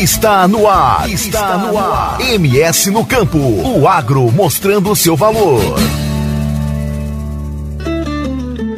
Está 0.00 0.46
no 0.46 0.68
ar. 0.68 1.10
Está 1.10 1.58
no 1.58 1.76
ar. 1.76 2.18
MS 2.20 2.86
no 2.92 3.04
campo. 3.04 3.36
O 3.36 3.88
agro 3.88 4.30
mostrando 4.30 4.92
o 4.92 4.96
seu 4.96 5.16
valor. 5.16 5.60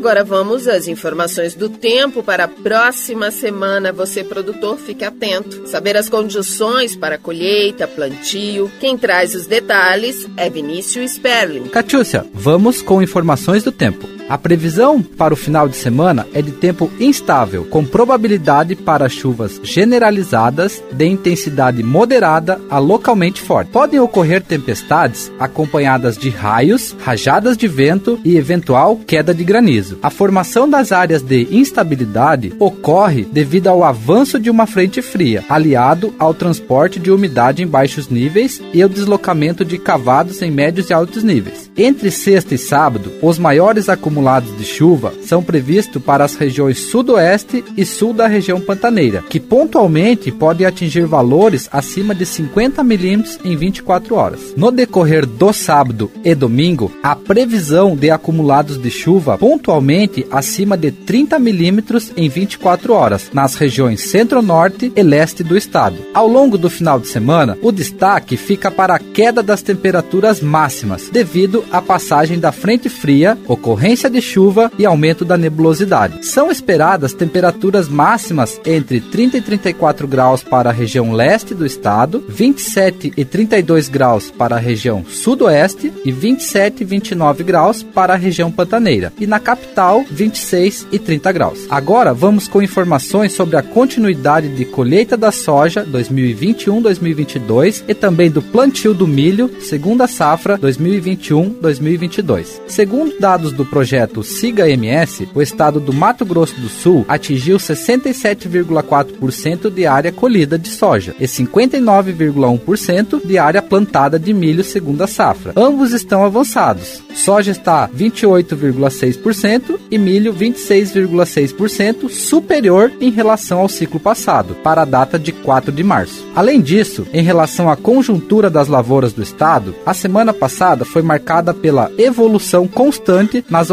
Agora 0.00 0.24
vamos 0.24 0.66
às 0.66 0.88
informações 0.88 1.54
do 1.54 1.68
tempo 1.68 2.22
para 2.22 2.44
a 2.44 2.48
próxima 2.48 3.30
semana. 3.30 3.92
Você, 3.92 4.24
produtor, 4.24 4.78
fique 4.78 5.04
atento. 5.04 5.68
Saber 5.68 5.94
as 5.94 6.08
condições 6.08 6.96
para 6.96 7.18
colheita, 7.18 7.86
plantio. 7.86 8.72
Quem 8.80 8.96
traz 8.96 9.34
os 9.34 9.46
detalhes 9.46 10.26
é 10.38 10.48
Vinícius 10.48 11.12
Sperling. 11.12 11.68
Catiúcia, 11.68 12.24
vamos 12.32 12.80
com 12.80 13.02
informações 13.02 13.62
do 13.62 13.70
tempo. 13.70 14.19
A 14.30 14.38
previsão 14.38 15.02
para 15.02 15.34
o 15.34 15.36
final 15.36 15.68
de 15.68 15.76
semana 15.76 16.24
é 16.32 16.40
de 16.40 16.52
tempo 16.52 16.88
instável, 17.00 17.64
com 17.64 17.84
probabilidade 17.84 18.76
para 18.76 19.08
chuvas 19.08 19.60
generalizadas 19.64 20.80
de 20.92 21.04
intensidade 21.04 21.82
moderada 21.82 22.60
a 22.70 22.78
localmente 22.78 23.40
forte. 23.40 23.72
Podem 23.72 23.98
ocorrer 23.98 24.40
tempestades 24.40 25.32
acompanhadas 25.36 26.16
de 26.16 26.30
raios, 26.30 26.94
rajadas 27.00 27.56
de 27.56 27.66
vento 27.66 28.20
e 28.24 28.36
eventual 28.36 29.00
queda 29.04 29.34
de 29.34 29.42
granizo. 29.42 29.98
A 30.00 30.10
formação 30.10 30.70
das 30.70 30.92
áreas 30.92 31.22
de 31.22 31.48
instabilidade 31.50 32.52
ocorre 32.60 33.24
devido 33.24 33.66
ao 33.66 33.82
avanço 33.82 34.38
de 34.38 34.48
uma 34.48 34.64
frente 34.64 35.02
fria, 35.02 35.44
aliado 35.48 36.14
ao 36.20 36.32
transporte 36.32 37.00
de 37.00 37.10
umidade 37.10 37.64
em 37.64 37.66
baixos 37.66 38.08
níveis 38.08 38.62
e 38.72 38.80
ao 38.80 38.88
deslocamento 38.88 39.64
de 39.64 39.76
cavados 39.76 40.40
em 40.40 40.52
médios 40.52 40.88
e 40.88 40.92
altos 40.92 41.24
níveis. 41.24 41.68
Entre 41.76 42.12
sexta 42.12 42.54
e 42.54 42.58
sábado, 42.58 43.10
os 43.20 43.36
maiores 43.36 43.88
acumulados 43.88 44.19
de 44.20 44.64
chuva 44.64 45.12
são 45.24 45.42
previstos 45.42 46.02
para 46.02 46.24
as 46.24 46.34
regiões 46.34 46.78
sudoeste 46.78 47.64
e 47.76 47.84
sul 47.84 48.12
da 48.12 48.26
região 48.26 48.60
pantaneira, 48.60 49.24
que 49.28 49.40
pontualmente 49.40 50.30
podem 50.30 50.66
atingir 50.66 51.06
valores 51.06 51.68
acima 51.72 52.14
de 52.14 52.26
50 52.26 52.84
milímetros 52.84 53.38
em 53.44 53.56
24 53.56 54.14
horas. 54.14 54.54
No 54.56 54.70
decorrer 54.70 55.24
do 55.24 55.52
sábado 55.52 56.10
e 56.22 56.34
domingo, 56.34 56.92
a 57.02 57.16
previsão 57.16 57.96
de 57.96 58.10
acumulados 58.10 58.76
de 58.76 58.90
chuva 58.90 59.38
pontualmente 59.38 60.26
acima 60.30 60.76
de 60.76 60.90
30 60.90 61.38
milímetros 61.38 62.12
em 62.16 62.28
24 62.28 62.92
horas 62.92 63.30
nas 63.32 63.54
regiões 63.54 64.10
centro-norte 64.10 64.92
e 64.94 65.02
leste 65.02 65.42
do 65.42 65.56
estado. 65.56 65.96
Ao 66.12 66.28
longo 66.28 66.58
do 66.58 66.68
final 66.68 67.00
de 67.00 67.08
semana, 67.08 67.56
o 67.62 67.72
destaque 67.72 68.36
fica 68.36 68.70
para 68.70 68.96
a 68.96 68.98
queda 68.98 69.42
das 69.42 69.62
temperaturas 69.62 70.40
máximas 70.40 71.08
devido 71.10 71.64
à 71.72 71.80
passagem 71.80 72.38
da 72.38 72.52
frente 72.52 72.88
fria, 72.88 73.38
ocorrência 73.46 74.09
de 74.10 74.20
chuva 74.20 74.70
e 74.78 74.84
aumento 74.84 75.24
da 75.24 75.36
nebulosidade. 75.36 76.26
São 76.26 76.50
esperadas 76.50 77.12
temperaturas 77.12 77.88
máximas 77.88 78.60
entre 78.66 79.00
30 79.00 79.38
e 79.38 79.40
34 79.40 80.08
graus 80.08 80.42
para 80.42 80.70
a 80.70 80.72
região 80.72 81.12
leste 81.12 81.54
do 81.54 81.64
estado, 81.64 82.24
27 82.28 83.12
e 83.16 83.24
32 83.24 83.88
graus 83.88 84.30
para 84.30 84.56
a 84.56 84.58
região 84.58 85.04
sudoeste 85.06 85.92
e 86.04 86.10
27 86.10 86.82
e 86.82 86.84
29 86.84 87.44
graus 87.44 87.82
para 87.82 88.14
a 88.14 88.16
região 88.16 88.50
pantaneira. 88.50 89.12
E 89.20 89.26
na 89.26 89.38
capital, 89.38 90.04
26 90.10 90.88
e 90.90 90.98
30 90.98 91.32
graus. 91.32 91.66
Agora 91.70 92.12
vamos 92.12 92.48
com 92.48 92.62
informações 92.62 93.32
sobre 93.32 93.56
a 93.56 93.62
continuidade 93.62 94.48
de 94.48 94.64
colheita 94.64 95.16
da 95.16 95.30
soja 95.30 95.86
2021-2022 95.86 97.84
e 97.86 97.94
também 97.94 98.30
do 98.30 98.42
plantio 98.42 98.92
do 98.92 99.06
milho, 99.06 99.50
segunda 99.60 100.06
safra 100.06 100.58
2021-2022. 100.58 102.60
Segundo 102.66 103.18
dados 103.18 103.52
do 103.52 103.64
projeto 103.64 103.99
Siga 104.22 104.68
MS, 104.68 105.28
o 105.34 105.42
estado 105.42 105.80
do 105.80 105.92
Mato 105.92 106.24
Grosso 106.24 106.54
do 106.60 106.68
Sul 106.68 107.04
atingiu 107.08 107.56
67,4% 107.56 109.70
de 109.70 109.86
área 109.86 110.12
colhida 110.12 110.58
de 110.58 110.68
soja 110.68 111.14
e 111.18 111.24
59,1% 111.24 113.24
de 113.24 113.38
área 113.38 113.62
plantada 113.62 114.18
de 114.18 114.32
milho 114.32 114.64
segunda 114.64 115.06
safra. 115.06 115.52
Ambos 115.56 115.92
estão 115.92 116.24
avançados. 116.24 117.02
Soja 117.14 117.50
está 117.50 117.88
28,6% 117.88 119.78
e 119.90 119.98
milho 119.98 120.32
26,6% 120.32 122.08
superior 122.08 122.90
em 123.00 123.10
relação 123.10 123.60
ao 123.60 123.68
ciclo 123.68 124.00
passado, 124.00 124.54
para 124.62 124.82
a 124.82 124.86
data 124.86 125.18
de 125.18 125.32
4 125.32 125.72
de 125.72 125.82
março. 125.82 126.24
Além 126.34 126.60
disso, 126.60 127.06
em 127.12 127.22
relação 127.22 127.70
à 127.70 127.76
conjuntura 127.76 128.48
das 128.48 128.68
lavouras 128.68 129.12
do 129.12 129.22
estado, 129.22 129.74
a 129.84 129.92
semana 129.92 130.32
passada 130.32 130.84
foi 130.84 131.02
marcada 131.02 131.52
pela 131.52 131.90
evolução 131.98 132.66
constante 132.66 133.44
nas 133.50 133.70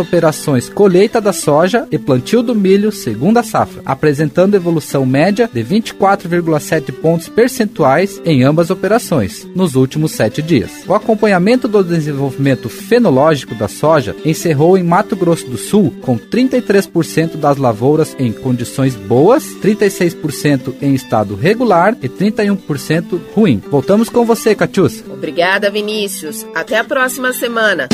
colheita 0.73 1.19
da 1.19 1.33
soja 1.33 1.87
e 1.91 1.97
plantio 1.97 2.41
do 2.41 2.55
milho 2.55 2.91
segunda 2.91 3.43
safra, 3.43 3.81
apresentando 3.85 4.55
evolução 4.55 5.05
média 5.05 5.49
de 5.51 5.63
24,7 5.63 6.91
pontos 6.91 7.27
percentuais 7.27 8.21
em 8.25 8.43
ambas 8.43 8.69
operações 8.69 9.47
nos 9.55 9.75
últimos 9.75 10.11
sete 10.11 10.41
dias. 10.41 10.71
O 10.87 10.93
acompanhamento 10.93 11.67
do 11.67 11.83
desenvolvimento 11.83 12.69
fenológico 12.69 13.53
da 13.55 13.67
soja 13.67 14.15
encerrou 14.23 14.77
em 14.77 14.83
Mato 14.83 15.15
Grosso 15.15 15.47
do 15.47 15.57
Sul 15.57 15.93
com 16.01 16.17
33% 16.17 17.35
das 17.37 17.57
lavouras 17.57 18.15
em 18.19 18.31
condições 18.31 18.95
boas, 18.95 19.43
36% 19.61 20.75
em 20.81 20.93
estado 20.93 21.35
regular 21.35 21.95
e 22.01 22.09
31% 22.09 23.19
ruim. 23.35 23.61
Voltamos 23.69 24.09
com 24.09 24.25
você, 24.25 24.55
Catius. 24.55 25.03
Obrigada, 25.09 25.69
Vinícius. 25.69 26.45
Até 26.55 26.77
a 26.77 26.83
próxima 26.83 27.33
semana. 27.33 27.87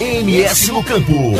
MS 0.00 0.72
no 0.72 0.82
campo. 0.82 1.34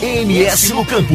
MS 0.00 0.72
no 0.74 0.84
Campo. 0.86 1.14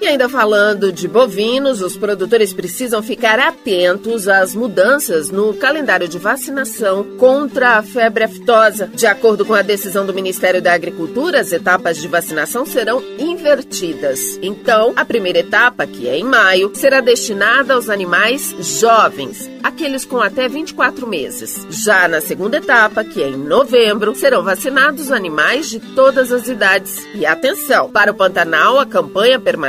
E 0.00 0.06
ainda 0.06 0.28
falando 0.28 0.92
de 0.92 1.08
bovinos, 1.08 1.82
os 1.82 1.96
produtores 1.96 2.52
precisam 2.52 3.02
ficar 3.02 3.38
atentos 3.40 4.28
às 4.28 4.54
mudanças 4.54 5.28
no 5.28 5.52
calendário 5.54 6.06
de 6.06 6.18
vacinação 6.18 7.04
contra 7.18 7.78
a 7.78 7.82
febre 7.82 8.24
aftosa. 8.24 8.88
De 8.94 9.06
acordo 9.06 9.44
com 9.44 9.54
a 9.54 9.60
decisão 9.60 10.06
do 10.06 10.14
Ministério 10.14 10.62
da 10.62 10.72
Agricultura, 10.72 11.40
as 11.40 11.52
etapas 11.52 11.98
de 11.98 12.06
vacinação 12.06 12.64
serão 12.64 13.02
invertidas. 13.18 14.38
Então, 14.40 14.92
a 14.94 15.04
primeira 15.04 15.40
etapa, 15.40 15.86
que 15.86 16.08
é 16.08 16.16
em 16.16 16.24
maio, 16.24 16.70
será 16.74 17.00
destinada 17.00 17.74
aos 17.74 17.90
animais 17.90 18.54
jovens, 18.60 19.50
aqueles 19.62 20.04
com 20.04 20.20
até 20.20 20.48
24 20.48 21.08
meses. 21.08 21.66
Já 21.70 22.06
na 22.06 22.20
segunda 22.20 22.58
etapa, 22.58 23.02
que 23.02 23.20
é 23.20 23.28
em 23.28 23.36
novembro, 23.36 24.14
serão 24.14 24.44
vacinados 24.44 25.10
animais 25.10 25.68
de 25.68 25.80
todas 25.80 26.30
as 26.30 26.46
idades. 26.46 27.04
E 27.14 27.26
atenção, 27.26 27.90
para 27.90 28.12
o 28.12 28.14
Pantanal, 28.14 28.78
a 28.78 28.86
campanha 28.86 29.40
permanece 29.40 29.67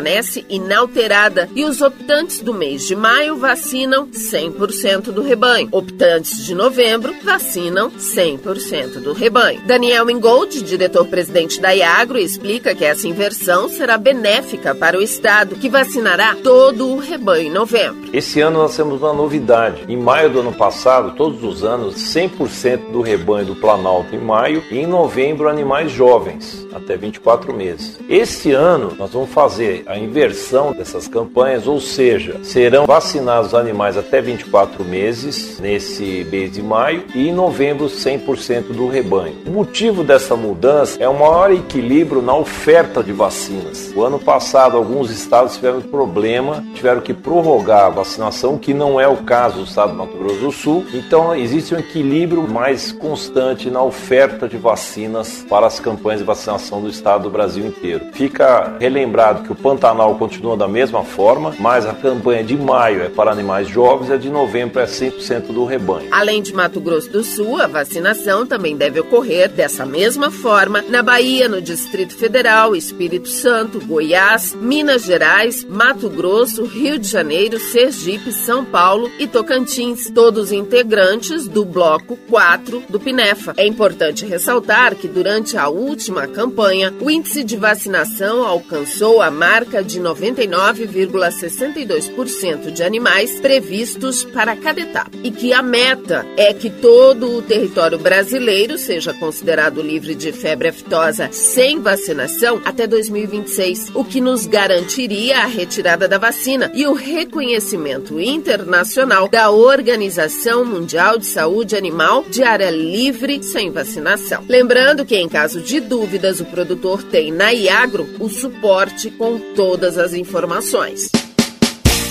inalterada 0.49 1.49
e 1.55 1.65
os 1.65 1.81
optantes 1.81 2.39
do 2.39 2.53
mês 2.53 2.87
de 2.87 2.95
maio 2.95 3.37
vacinam 3.37 4.07
100% 4.07 5.11
do 5.11 5.21
rebanho. 5.21 5.69
Optantes 5.71 6.45
de 6.45 6.53
novembro 6.53 7.15
vacinam 7.23 7.91
100% 7.91 8.99
do 8.99 9.13
rebanho. 9.13 9.61
Daniel 9.65 10.09
Ingold, 10.09 10.61
diretor-presidente 10.63 11.59
da 11.59 11.71
Iagro, 11.71 12.17
explica 12.17 12.75
que 12.75 12.85
essa 12.85 13.07
inversão 13.07 13.69
será 13.69 13.97
benéfica 13.97 14.73
para 14.75 14.97
o 14.97 15.01
estado, 15.01 15.55
que 15.55 15.69
vacinará 15.69 16.35
todo 16.43 16.87
o 16.87 16.99
rebanho 16.99 17.47
em 17.47 17.51
novembro. 17.51 18.09
Esse 18.13 18.41
ano 18.41 18.59
nós 18.59 18.75
temos 18.75 19.01
uma 19.01 19.13
novidade. 19.13 19.83
Em 19.87 19.97
maio 19.97 20.29
do 20.29 20.39
ano 20.39 20.53
passado, 20.53 21.15
todos 21.15 21.43
os 21.43 21.63
anos, 21.63 21.95
100% 21.95 22.91
do 22.91 23.01
rebanho 23.01 23.47
do 23.47 23.55
Planalto 23.55 24.15
em 24.15 24.19
maio 24.19 24.63
e 24.69 24.79
em 24.79 24.87
novembro 24.87 25.49
animais 25.49 25.91
jovens, 25.91 26.67
até 26.73 26.95
24 26.95 27.53
meses. 27.53 27.99
Esse 28.09 28.51
ano 28.51 28.95
nós 28.97 29.11
vamos 29.11 29.29
fazer 29.31 29.83
a 29.89 29.97
inversão 29.97 30.71
dessas 30.71 31.07
campanhas, 31.07 31.65
ou 31.65 31.81
seja, 31.81 32.35
serão 32.43 32.85
vacinados 32.85 33.55
animais 33.55 33.97
até 33.97 34.21
24 34.21 34.85
meses 34.85 35.59
nesse 35.59 36.27
mês 36.29 36.51
de 36.51 36.61
maio 36.61 37.05
e 37.15 37.27
em 37.27 37.33
novembro 37.33 37.87
100% 37.87 38.71
do 38.71 38.87
rebanho. 38.87 39.35
O 39.47 39.49
motivo 39.49 40.03
dessa 40.03 40.35
mudança 40.35 41.01
é 41.01 41.09
o 41.09 41.17
maior 41.17 41.51
equilíbrio 41.51 42.21
na 42.21 42.35
oferta 42.35 43.01
de 43.01 43.11
vacinas. 43.11 43.91
O 43.95 44.03
ano 44.03 44.19
passado 44.19 44.77
alguns 44.77 45.09
estados 45.09 45.55
tiveram 45.55 45.81
problema, 45.81 46.63
tiveram 46.75 47.01
que 47.01 47.11
prorrogar 47.13 47.85
a 47.85 47.89
vacinação, 47.89 48.59
que 48.59 48.75
não 48.75 49.01
é 49.01 49.07
o 49.07 49.17
caso 49.17 49.57
do 49.57 49.63
estado 49.63 49.93
do 49.93 49.97
Mato 49.97 50.15
Grosso 50.15 50.39
do 50.39 50.51
Sul. 50.51 50.85
Então 50.93 51.35
existe 51.35 51.73
um 51.73 51.79
equilíbrio 51.79 52.47
mais 52.47 52.91
constante 52.91 53.71
na 53.71 53.81
oferta 53.81 54.47
de 54.47 54.55
vacinas 54.55 55.43
para 55.49 55.65
as 55.65 55.79
campanhas 55.79 56.19
de 56.19 56.27
vacinação 56.27 56.79
do 56.79 56.89
estado 56.89 57.23
do 57.23 57.31
Brasil 57.31 57.65
inteiro. 57.65 58.05
Fica 58.13 58.77
relembrado 58.79 59.41
que 59.41 59.51
o 59.51 59.55
Pantanal 59.69 60.15
continua 60.15 60.57
da 60.57 60.67
mesma 60.67 61.03
forma, 61.03 61.53
mas 61.59 61.85
a 61.85 61.93
campanha 61.93 62.43
de 62.43 62.57
maio 62.57 63.03
é 63.03 63.07
para 63.07 63.31
animais 63.31 63.67
jovens 63.67 64.09
e 64.09 64.13
a 64.13 64.17
de 64.17 64.27
novembro 64.27 64.79
é 64.79 64.85
100% 64.85 65.53
do 65.53 65.63
rebanho. 65.63 66.07
Além 66.09 66.41
de 66.41 66.51
Mato 66.51 66.79
Grosso 66.79 67.11
do 67.11 67.23
Sul, 67.23 67.61
a 67.61 67.67
vacinação 67.67 68.47
também 68.47 68.75
deve 68.75 68.99
ocorrer 68.99 69.47
dessa 69.47 69.85
mesma 69.85 70.31
forma 70.31 70.83
na 70.89 71.03
Bahia, 71.03 71.47
no 71.47 71.61
Distrito 71.61 72.15
Federal, 72.15 72.75
Espírito 72.75 73.27
Santo, 73.27 73.79
Goiás, 73.85 74.55
Minas 74.55 75.03
Gerais, 75.03 75.63
Mato 75.63 76.09
Grosso, 76.09 76.65
Rio 76.65 76.97
de 76.97 77.07
Janeiro, 77.07 77.59
Sergipe, 77.59 78.31
São 78.31 78.65
Paulo 78.65 79.11
e 79.19 79.27
Tocantins, 79.27 80.09
todos 80.09 80.51
integrantes 80.51 81.47
do 81.47 81.63
Bloco 81.63 82.17
4 82.27 82.85
do 82.89 82.99
Pinefa. 82.99 83.53
É 83.55 83.67
importante 83.67 84.25
ressaltar 84.25 84.95
que 84.95 85.07
durante 85.07 85.55
a 85.57 85.69
última 85.69 86.25
campanha, 86.25 86.91
o 86.99 87.07
índice 87.07 87.43
de 87.43 87.55
vacinação 87.55 88.43
alcançou 88.43 89.21
a 89.21 89.29
marca 89.29 89.58
de 89.65 89.99
99,62% 89.99 92.71
de 92.71 92.83
animais 92.83 93.39
previstos 93.39 94.23
para 94.23 94.55
cada 94.55 94.81
etapa. 94.81 95.11
E 95.23 95.31
que 95.31 95.53
a 95.53 95.61
meta 95.61 96.25
é 96.37 96.53
que 96.53 96.69
todo 96.69 97.37
o 97.37 97.41
território 97.41 97.97
brasileiro 97.97 98.77
seja 98.77 99.13
considerado 99.13 99.81
livre 99.81 100.15
de 100.15 100.31
febre 100.31 100.69
aftosa 100.69 101.29
sem 101.31 101.79
vacinação 101.79 102.61
até 102.63 102.87
2026, 102.87 103.91
o 103.93 104.03
que 104.03 104.21
nos 104.21 104.45
garantiria 104.45 105.39
a 105.39 105.45
retirada 105.45 106.07
da 106.07 106.17
vacina 106.17 106.71
e 106.73 106.87
o 106.87 106.93
reconhecimento 106.93 108.19
internacional 108.19 109.27
da 109.27 109.51
Organização 109.51 110.63
Mundial 110.63 111.17
de 111.17 111.25
Saúde 111.25 111.75
Animal 111.75 112.23
de 112.29 112.43
área 112.43 112.69
livre 112.69 113.43
sem 113.43 113.71
vacinação. 113.71 114.43
Lembrando 114.47 115.05
que, 115.05 115.15
em 115.15 115.27
caso 115.27 115.61
de 115.61 115.79
dúvidas, 115.79 116.39
o 116.39 116.45
produtor 116.45 117.03
tem 117.03 117.31
na 117.31 117.51
Iagro 117.51 118.07
o 118.19 118.29
suporte 118.29 119.09
com 119.11 119.39
todas 119.55 119.97
as 119.97 120.13
informações. 120.13 121.09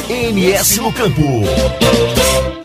MS 0.08 0.80
no 0.80 0.92
Campo. 0.92 1.22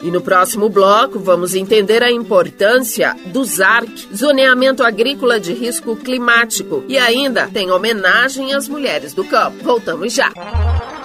E 0.01 0.09
no 0.11 0.21
próximo 0.21 0.69
bloco 0.69 1.19
vamos 1.19 1.53
entender 1.53 2.01
a 2.03 2.11
importância 2.11 3.15
do 3.27 3.43
ZARC, 3.43 4.07
Zoneamento 4.15 4.83
Agrícola 4.83 5.39
de 5.39 5.53
Risco 5.53 5.95
Climático. 5.95 6.83
E 6.87 6.97
ainda 6.97 7.47
tem 7.47 7.71
homenagem 7.71 8.53
às 8.53 8.67
mulheres 8.67 9.13
do 9.13 9.23
campo. 9.23 9.63
Voltamos 9.63 10.13
já. 10.13 10.31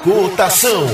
Cotação. 0.02 0.86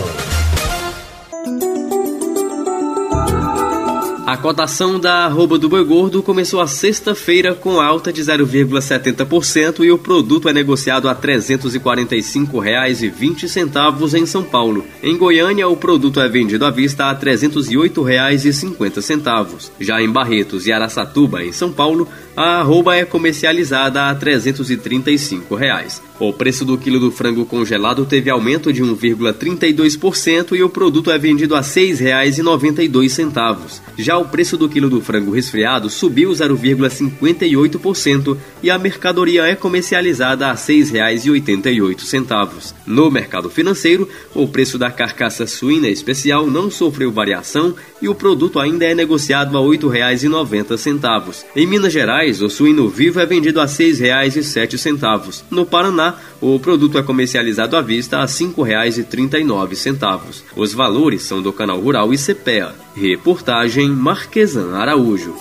A 4.26 4.38
cotação 4.38 4.99
da 4.99 5.26
arroba 5.26 5.59
do 5.59 5.69
boi 5.69 5.85
gordo 5.85 6.23
começou 6.23 6.62
a 6.62 6.66
sexta-feira 6.66 7.54
com 7.54 7.78
alta 7.78 8.11
de 8.11 8.23
0,70% 8.23 9.85
e 9.85 9.93
o 9.93 9.99
produto 9.99 10.49
é 10.49 10.52
negociado 10.54 11.11
a 11.11 11.12
R$ 11.12 11.21
345,20 11.21 14.14
em 14.14 14.25
São 14.25 14.43
Paulo. 14.43 14.83
Em 15.02 15.19
Goiânia, 15.19 15.69
o 15.69 15.76
produto 15.76 16.21
é 16.21 16.28
vendido 16.28 16.64
à 16.64 16.71
vista 16.71 17.04
a 17.04 17.12
R$ 17.12 17.19
308,50. 17.19 19.71
Já 19.78 20.00
em 20.00 20.09
Barretos 20.09 20.66
e 20.66 20.73
Araçatuba, 20.73 21.45
em 21.45 21.52
São 21.52 21.71
Paulo, 21.71 22.09
a 22.36 22.60
arroba 22.60 22.96
é 22.96 23.04
comercializada 23.04 24.08
a 24.08 24.14
335 24.14 25.54
reais. 25.54 26.02
O 26.18 26.32
preço 26.32 26.64
do 26.64 26.78
quilo 26.78 26.98
do 27.00 27.10
frango 27.10 27.44
congelado 27.44 28.06
teve 28.06 28.30
aumento 28.30 28.72
de 28.72 28.82
1,32% 28.82 30.56
e 30.56 30.62
o 30.62 30.68
produto 30.68 31.10
é 31.10 31.18
vendido 31.18 31.56
a 31.56 31.60
R$ 31.60 31.66
6,92. 31.66 33.80
Já 33.98 34.16
o 34.16 34.26
preço 34.26 34.56
do 34.56 34.68
quilo 34.68 34.88
do 34.88 35.00
frango 35.00 35.32
resfriado 35.32 35.90
subiu 35.90 36.30
0,58% 36.30 38.36
e 38.62 38.70
a 38.70 38.78
mercadoria 38.78 39.42
é 39.44 39.56
comercializada 39.56 40.46
a 40.46 40.52
R$ 40.52 40.58
6,88. 40.58 42.74
No 42.86 43.10
mercado 43.10 43.50
financeiro, 43.50 44.08
o 44.34 44.46
preço 44.46 44.78
da 44.78 44.92
carcaça 44.92 45.48
suína 45.48 45.88
especial 45.88 46.46
não 46.46 46.70
sofreu 46.70 47.10
variação 47.10 47.74
e 48.00 48.08
o 48.08 48.14
produto 48.14 48.60
ainda 48.60 48.84
é 48.84 48.94
negociado 48.94 49.58
a 49.58 49.60
R$ 49.60 49.66
8,90. 49.78 51.44
Em 51.56 51.66
Minas 51.66 51.92
Gerais, 51.92 52.24
o 52.25 52.49
suíno 52.49 52.88
vivo 52.88 53.21
é 53.21 53.26
vendido 53.26 53.61
a 53.61 53.64
R$ 53.64 53.71
6,07. 53.71 55.43
No 55.50 55.66
Paraná, 55.66 56.14
o 56.40 56.59
produto 56.59 56.97
é 56.99 57.02
comercializado 57.02 57.76
à 57.76 57.83
vista 57.83 58.16
a 58.19 58.23
R$ 58.23 58.26
5,39. 58.26 60.43
Os 60.57 60.73
valores 60.73 61.23
são 61.23 61.43
do 61.43 61.52
Canal 61.52 61.78
Rural 61.81 62.14
e 62.14 62.19
CPEA. 62.19 62.75
Reportagem 62.97 63.90
Marquesan 63.90 64.75
Araújo. 64.75 65.37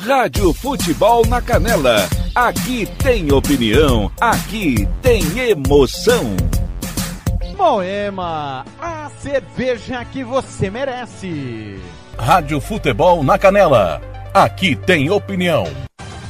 Rádio 0.04 0.52
Futebol 0.52 1.24
na 1.26 1.40
Canela. 1.40 2.08
Aqui 2.34 2.86
tem 3.04 3.32
opinião, 3.32 4.10
aqui 4.20 4.88
tem 5.00 5.22
emoção. 5.38 6.36
Moema, 7.56 8.66
a 8.80 9.08
cerveja 9.20 10.04
que 10.04 10.24
você 10.24 10.68
merece. 10.68 11.80
Rádio 12.18 12.60
Futebol 12.60 13.22
na 13.22 13.38
Canela. 13.38 14.02
Aqui 14.34 14.74
tem 14.74 15.08
opinião. 15.08 15.68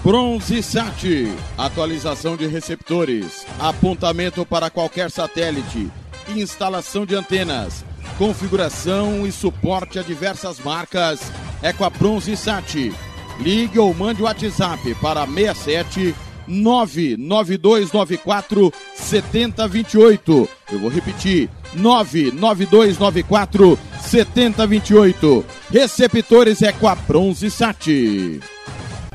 Bronze 0.05 0.63
Sat, 0.63 1.35
atualização 1.57 2.37
de 2.37 2.47
receptores, 2.47 3.47
apontamento 3.59 4.45
para 4.45 4.69
qualquer 4.69 5.11
satélite, 5.11 5.91
instalação 6.29 7.07
de 7.07 7.15
antenas, 7.15 7.87
configuração 8.19 9.27
e 9.27 9.33
suporte 9.33 9.99
a 9.99 10.03
diversas 10.03 10.59
marcas. 10.59 11.33
É 11.63 11.73
com 11.73 11.87
a 11.87 11.91
Bronze 11.91 12.37
Sat. 12.37 12.93
Ligue 13.41 13.79
ou 13.79 13.95
mande 13.95 14.23
o 14.23 14.25
WhatsApp 14.25 14.95
para 14.97 15.27
67 15.27 16.15
99294 16.47 18.73
7028. 18.95 20.49
Eu 20.73 20.79
vou 20.79 20.91
repetir: 20.91 21.51
99294 21.75 23.79
7028. 24.01 25.45
Receptores 25.71 26.63
é 26.63 26.73
com 26.73 26.89
a 26.89 26.95
Bronze 26.95 27.51
Sat. 27.51 28.41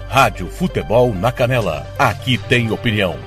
Rádio 0.09 0.47
Futebol 0.47 1.13
na 1.13 1.31
Canela. 1.31 1.86
Aqui 2.00 2.38
tem 2.38 2.71
opinião. 2.71 3.26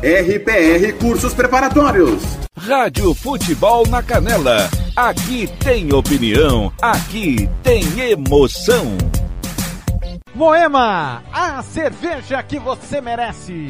RPR 0.00 0.92
Cursos 1.00 1.34
Preparatórios. 1.34 2.22
Rádio 2.56 3.12
Futebol 3.14 3.84
na 3.88 4.00
Canela. 4.00 4.70
Aqui 4.94 5.48
tem 5.58 5.92
opinião, 5.92 6.72
aqui 6.80 7.50
tem 7.64 7.82
emoção. 8.08 8.96
Moema, 10.32 11.24
a 11.32 11.60
cerveja 11.64 12.40
que 12.44 12.60
você 12.60 13.00
merece. 13.00 13.68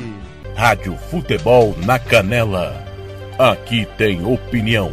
Rádio 0.55 0.99
Futebol 1.11 1.75
na 1.87 1.99
Canela. 1.99 2.77
Aqui 3.39 3.89
tem 3.97 4.23
opinião. 4.27 4.93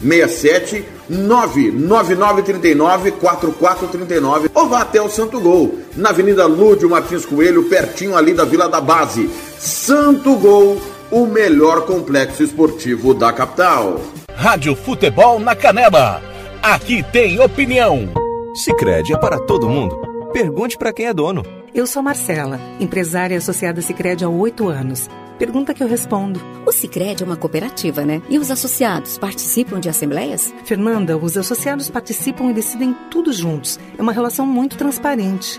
67 0.00 0.84
99939 1.08 3.12
4439 3.12 4.50
ou 4.54 4.68
vá 4.68 4.82
até 4.82 5.02
o 5.02 5.08
Santo 5.08 5.40
Gol, 5.40 5.78
na 5.96 6.10
Avenida 6.10 6.46
Lúdio 6.46 6.88
Martins 6.88 7.24
Coelho, 7.24 7.64
pertinho 7.64 8.16
ali 8.16 8.32
da 8.32 8.44
Vila 8.44 8.68
da 8.68 8.80
Base. 8.80 9.28
Santo 9.58 10.36
Gol, 10.36 10.80
o 11.10 11.26
melhor 11.26 11.86
complexo 11.86 12.42
esportivo 12.42 13.12
da 13.12 13.32
capital. 13.32 14.00
Rádio 14.34 14.74
Futebol 14.74 15.38
na 15.38 15.54
Canela. 15.54 16.22
Aqui 16.62 17.02
tem 17.02 17.40
opinião. 17.40 18.08
Sicredi 18.54 19.12
é 19.12 19.18
para 19.18 19.38
todo 19.38 19.68
mundo. 19.68 20.00
Pergunte 20.32 20.78
para 20.78 20.92
quem 20.92 21.06
é 21.06 21.14
dono. 21.14 21.44
Eu 21.74 21.86
sou 21.86 22.02
Marcela, 22.02 22.60
empresária 22.80 23.38
associada 23.38 23.80
Sicredi 23.80 24.24
há 24.24 24.28
oito 24.28 24.68
anos. 24.68 25.08
Pergunta 25.40 25.72
que 25.72 25.82
eu 25.82 25.88
respondo. 25.88 26.38
O 26.66 26.70
Sicredi 26.70 27.22
é 27.22 27.26
uma 27.26 27.34
cooperativa, 27.34 28.04
né? 28.04 28.20
E 28.28 28.38
os 28.38 28.50
associados 28.50 29.16
participam 29.16 29.80
de 29.80 29.88
assembleias? 29.88 30.52
Fernanda, 30.66 31.16
os 31.16 31.34
associados 31.34 31.88
participam 31.88 32.50
e 32.50 32.52
decidem 32.52 32.94
tudo 33.10 33.32
juntos. 33.32 33.80
É 33.96 34.02
uma 34.02 34.12
relação 34.12 34.44
muito 34.44 34.76
transparente. 34.76 35.58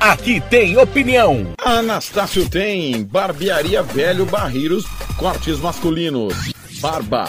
Aqui 0.00 0.40
tem 0.40 0.76
opinião. 0.76 1.54
Anastácio 1.58 2.48
tem 2.48 3.02
barbearia 3.02 3.82
velho 3.82 4.24
barreiros, 4.24 4.84
cortes 5.16 5.58
masculinos, 5.58 6.52
barba, 6.80 7.28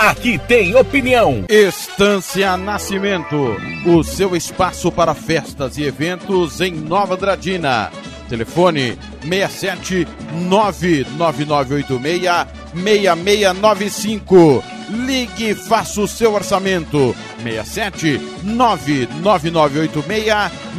Aqui 0.00 0.38
tem 0.48 0.74
opinião. 0.74 1.44
Estância 1.46 2.56
Nascimento, 2.56 3.54
o 3.84 4.02
seu 4.02 4.34
espaço 4.34 4.90
para 4.90 5.14
festas 5.14 5.76
e 5.76 5.82
eventos 5.82 6.62
em 6.62 6.72
Nova 6.72 7.18
Dradina. 7.18 7.92
Telefone 8.26 8.98
67 9.22 10.08
99986 10.48 12.46
6695. 12.72 14.64
Ligue 14.88 15.50
e 15.50 15.54
faça 15.54 16.00
o 16.00 16.08
seu 16.08 16.32
orçamento. 16.32 17.14
67 17.42 18.18
99986 18.42 20.24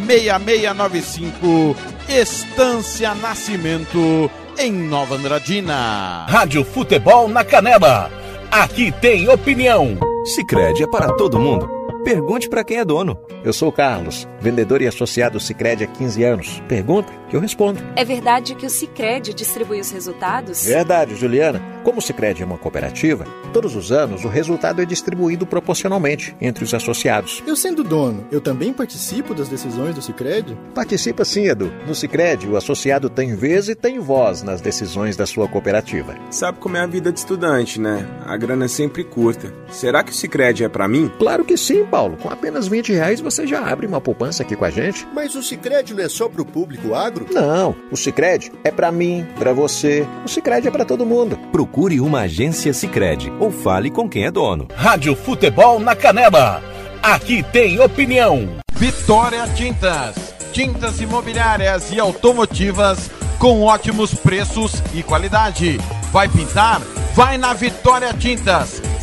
6695. 0.07 1.77
Estância 2.09 3.13
Nascimento 3.13 4.31
em 4.57 4.71
Nova 4.71 5.13
Andradina. 5.13 6.25
Rádio 6.27 6.65
Futebol 6.65 7.29
na 7.29 7.43
Canela. 7.43 8.09
Aqui 8.51 8.91
tem 8.91 9.29
opinião. 9.29 9.97
Sicredi 10.25 10.83
é 10.83 10.87
para 10.87 11.13
todo 11.13 11.39
mundo. 11.39 11.69
Pergunte 12.03 12.49
para 12.49 12.65
quem 12.65 12.79
é 12.79 12.83
dono. 12.83 13.17
Eu 13.45 13.53
sou 13.53 13.69
o 13.69 13.71
Carlos, 13.71 14.27
vendedor 14.41 14.81
e 14.81 14.87
associado 14.87 15.39
Sicredi 15.39 15.85
há 15.85 15.87
15 15.87 16.23
anos. 16.25 16.61
Pergunta 16.67 17.13
que 17.31 17.37
eu 17.37 17.39
respondo. 17.39 17.81
É 17.95 18.03
verdade 18.03 18.55
que 18.55 18.65
o 18.65 18.69
Sicredi 18.69 19.33
distribui 19.33 19.79
os 19.79 19.89
resultados? 19.89 20.65
Verdade, 20.65 21.15
Juliana. 21.15 21.61
Como 21.81 21.97
o 21.97 22.01
Sicredi 22.01 22.43
é 22.43 22.45
uma 22.45 22.57
cooperativa, 22.57 23.25
todos 23.53 23.75
os 23.75 23.91
anos 23.91 24.23
o 24.23 24.27
resultado 24.27 24.81
é 24.81 24.85
distribuído 24.85 25.47
proporcionalmente 25.47 26.35
entre 26.39 26.63
os 26.63 26.73
associados. 26.73 27.41
Eu 27.47 27.55
sendo 27.55 27.83
dono, 27.83 28.27
eu 28.31 28.39
também 28.39 28.71
participo 28.71 29.33
das 29.33 29.47
decisões 29.47 29.95
do 29.95 30.01
Sicredi? 30.01 30.55
Participa 30.75 31.25
sim, 31.25 31.47
Edu. 31.47 31.71
No 31.87 31.95
Sicredi, 31.95 32.47
o 32.47 32.55
associado 32.55 33.09
tem 33.09 33.33
vez 33.33 33.67
e 33.67 33.73
tem 33.73 33.97
voz 33.97 34.43
nas 34.43 34.61
decisões 34.61 35.15
da 35.15 35.25
sua 35.25 35.47
cooperativa. 35.47 36.15
Sabe 36.29 36.59
como 36.59 36.77
é 36.77 36.81
a 36.81 36.85
vida 36.85 37.11
de 37.11 37.17
estudante, 37.17 37.79
né? 37.79 38.05
A 38.25 38.37
grana 38.37 38.65
é 38.65 38.67
sempre 38.67 39.03
curta. 39.03 39.51
Será 39.71 40.03
que 40.03 40.11
o 40.11 40.15
Sicredi 40.15 40.65
é 40.65 40.69
para 40.69 40.87
mim? 40.87 41.09
Claro 41.17 41.43
que 41.43 41.57
sim, 41.57 41.83
Paulo. 41.85 42.17
Com 42.17 42.29
apenas 42.29 42.67
20 42.67 42.91
reais 42.93 43.21
você 43.21 43.47
já 43.47 43.65
abre 43.65 43.87
uma 43.87 44.01
poupança 44.01 44.43
aqui 44.43 44.55
com 44.55 44.65
a 44.65 44.69
gente. 44.69 45.07
Mas 45.13 45.33
o 45.33 45.41
Sicredi 45.41 45.93
não 45.93 46.03
é 46.03 46.09
só 46.09 46.29
pro 46.29 46.45
público 46.45 46.93
agro? 46.93 47.20
Não, 47.29 47.75
o 47.91 47.97
Sicredi 47.97 48.51
é 48.63 48.71
para 48.71 48.91
mim, 48.91 49.25
para 49.37 49.53
você. 49.53 50.07
O 50.25 50.27
Sicredi 50.27 50.67
é 50.67 50.71
para 50.71 50.85
todo 50.85 51.05
mundo. 51.05 51.37
Procure 51.51 51.99
uma 51.99 52.21
agência 52.21 52.73
Sicredi 52.73 53.31
ou 53.39 53.51
fale 53.51 53.89
com 53.89 54.09
quem 54.09 54.25
é 54.25 54.31
dono. 54.31 54.67
Rádio 54.73 55.15
Futebol 55.15 55.79
na 55.79 55.95
Canela. 55.95 56.61
Aqui 57.01 57.43
tem 57.43 57.79
opinião. 57.79 58.57
Vitória 58.73 59.47
Tintas. 59.55 60.15
Tintas 60.51 60.99
imobiliárias 60.99 61.91
e 61.91 61.99
automotivas 61.99 63.09
com 63.39 63.63
ótimos 63.63 64.13
preços 64.13 64.83
e 64.93 65.01
qualidade. 65.01 65.79
Vai 66.11 66.29
pintar? 66.29 66.79
Vai 67.15 67.37
na 67.37 67.53
Vitória 67.53 68.13
Tintas. 68.13 68.81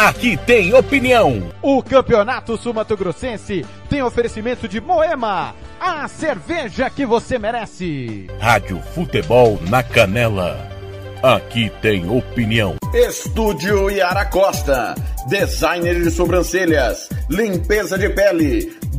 Aqui 0.00 0.34
tem 0.46 0.72
opinião. 0.72 1.52
O 1.60 1.82
Campeonato 1.82 2.56
Sumato 2.56 2.96
Grossense 2.96 3.66
tem 3.86 4.02
oferecimento 4.02 4.66
de 4.66 4.80
Moema, 4.80 5.54
a 5.78 6.08
cerveja 6.08 6.88
que 6.88 7.04
você 7.04 7.38
merece. 7.38 8.26
Rádio 8.38 8.80
Futebol 8.94 9.60
na 9.68 9.82
Canela. 9.82 10.56
Aqui 11.22 11.70
tem 11.82 12.08
opinião. 12.08 12.76
Estúdio 12.94 13.90
Yara 13.90 14.24
Costa. 14.24 14.94
Designer 15.28 16.02
de 16.02 16.10
sobrancelhas, 16.10 17.10
limpeza 17.28 17.98
de 17.98 18.08
pele, 18.08 18.72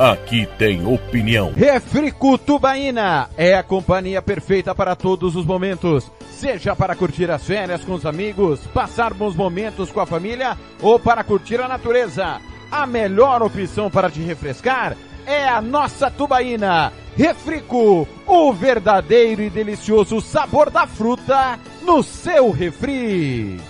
Aqui 0.00 0.48
tem 0.56 0.86
opinião. 0.86 1.52
Refrico 1.52 2.38
Tubaína 2.38 3.28
é 3.36 3.54
a 3.54 3.62
companhia 3.62 4.22
perfeita 4.22 4.74
para 4.74 4.96
todos 4.96 5.36
os 5.36 5.44
momentos. 5.44 6.10
Seja 6.30 6.74
para 6.74 6.96
curtir 6.96 7.30
as 7.30 7.44
férias 7.44 7.84
com 7.84 7.92
os 7.92 8.06
amigos, 8.06 8.60
passar 8.72 9.12
bons 9.12 9.36
momentos 9.36 9.90
com 9.90 10.00
a 10.00 10.06
família 10.06 10.56
ou 10.80 10.98
para 10.98 11.22
curtir 11.22 11.60
a 11.60 11.68
natureza. 11.68 12.40
A 12.72 12.86
melhor 12.86 13.42
opção 13.42 13.90
para 13.90 14.10
te 14.10 14.22
refrescar 14.22 14.96
é 15.26 15.46
a 15.46 15.60
nossa 15.60 16.10
Tubaína. 16.10 16.94
Refrico, 17.14 18.08
o 18.26 18.52
verdadeiro 18.54 19.42
e 19.42 19.50
delicioso 19.50 20.18
sabor 20.22 20.70
da 20.70 20.86
fruta 20.86 21.58
no 21.82 22.02
seu 22.02 22.50
refri. 22.50 23.60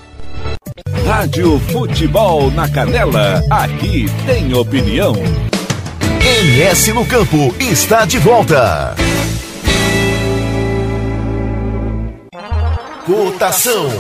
Rádio 1.05 1.59
Futebol 1.59 2.53
na 2.53 2.69
Canela. 2.69 3.43
Aqui 3.51 4.07
tem 4.25 4.55
opinião. 4.55 5.15
MS 6.31 6.93
no 6.95 7.05
Campo 7.05 7.53
está 7.59 8.07
de 8.07 8.17
volta. 8.21 8.95
Cotação. 13.05 13.91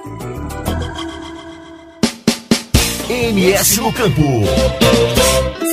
MS 3.09 3.81
no 3.81 3.91
Campo. 3.91 5.28